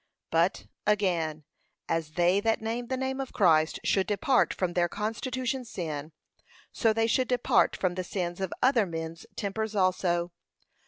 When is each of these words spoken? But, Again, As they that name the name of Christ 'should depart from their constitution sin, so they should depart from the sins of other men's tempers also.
But, 0.31 0.65
Again, 0.87 1.43
As 1.87 2.13
they 2.13 2.39
that 2.39 2.59
name 2.59 2.87
the 2.87 2.97
name 2.97 3.21
of 3.21 3.33
Christ 3.33 3.79
'should 3.83 4.07
depart 4.07 4.51
from 4.51 4.73
their 4.73 4.89
constitution 4.89 5.63
sin, 5.63 6.11
so 6.71 6.91
they 6.91 7.05
should 7.05 7.27
depart 7.27 7.75
from 7.75 7.93
the 7.93 8.03
sins 8.03 8.41
of 8.41 8.51
other 8.63 8.87
men's 8.87 9.27
tempers 9.35 9.75
also. 9.75 10.31